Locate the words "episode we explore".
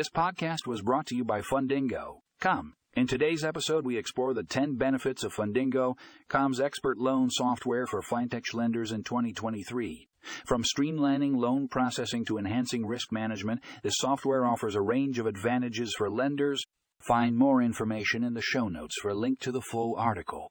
3.44-4.32